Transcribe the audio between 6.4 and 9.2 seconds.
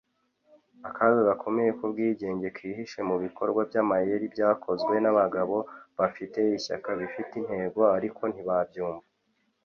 ishyaka, bifite intego ariko ntibabyumva